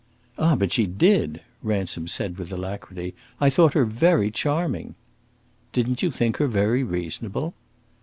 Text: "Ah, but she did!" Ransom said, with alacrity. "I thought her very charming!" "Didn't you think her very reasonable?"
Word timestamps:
"Ah, 0.39 0.55
but 0.55 0.71
she 0.73 0.87
did!" 0.87 1.41
Ransom 1.61 2.07
said, 2.07 2.39
with 2.39 2.51
alacrity. 2.51 3.13
"I 3.39 3.51
thought 3.51 3.75
her 3.75 3.85
very 3.85 4.31
charming!" 4.31 4.95
"Didn't 5.73 6.01
you 6.01 6.09
think 6.09 6.37
her 6.37 6.47
very 6.47 6.83
reasonable?" 6.83 7.53